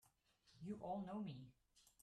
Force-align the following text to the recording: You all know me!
You 0.63 0.79
all 0.81 1.05
know 1.05 1.21
me! 1.21 1.53